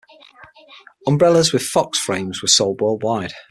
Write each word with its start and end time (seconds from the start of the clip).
Umbrellas 1.05 1.53
with 1.53 1.61
'Fox 1.61 1.99
Frames' 1.99 2.41
were 2.41 2.47
sold 2.47 2.81
worldwide. 2.81 3.33